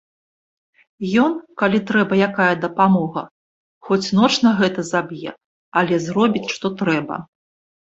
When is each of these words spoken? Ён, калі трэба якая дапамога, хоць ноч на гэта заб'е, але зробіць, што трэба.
Ён, 1.23 1.31
калі 1.63 1.81
трэба 1.91 2.13
якая 2.29 2.49
дапамога, 2.65 3.21
хоць 3.91 4.03
ноч 4.23 4.33
на 4.49 4.57
гэта 4.65 4.91
заб'е, 4.93 5.39
але 5.79 6.05
зробіць, 6.11 6.49
што 6.59 6.77
трэба. 6.85 7.15